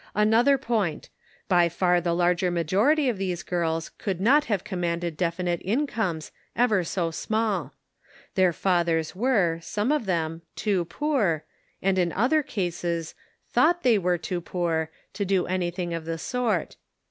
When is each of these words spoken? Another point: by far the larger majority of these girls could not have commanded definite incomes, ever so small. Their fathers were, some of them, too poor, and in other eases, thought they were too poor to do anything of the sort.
Another 0.15 0.57
point: 0.57 1.09
by 1.47 1.69
far 1.69 2.01
the 2.01 2.15
larger 2.15 2.49
majority 2.49 3.07
of 3.07 3.19
these 3.19 3.43
girls 3.43 3.89
could 3.99 4.19
not 4.19 4.45
have 4.45 4.63
commanded 4.63 5.15
definite 5.15 5.61
incomes, 5.63 6.31
ever 6.55 6.83
so 6.83 7.11
small. 7.11 7.75
Their 8.33 8.51
fathers 8.51 9.15
were, 9.15 9.59
some 9.61 9.91
of 9.91 10.07
them, 10.07 10.41
too 10.55 10.85
poor, 10.85 11.43
and 11.83 11.99
in 11.99 12.11
other 12.13 12.43
eases, 12.55 13.13
thought 13.51 13.83
they 13.83 13.99
were 13.99 14.17
too 14.17 14.41
poor 14.41 14.89
to 15.13 15.23
do 15.23 15.45
anything 15.45 15.93
of 15.93 16.05
the 16.05 16.17
sort. 16.17 16.77